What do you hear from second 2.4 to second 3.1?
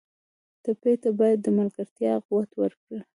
ورکړو.